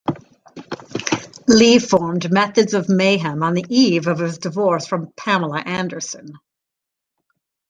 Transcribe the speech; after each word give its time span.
Lee 1.47 1.77
formed 1.77 2.31
Methods 2.31 2.73
of 2.73 2.89
Mayhem 2.89 3.43
on 3.43 3.53
the 3.53 3.67
eve 3.69 4.07
of 4.07 4.17
his 4.17 4.39
divorce 4.39 4.87
from 4.87 5.13
Pamela 5.15 5.59
Anderson. 5.63 6.39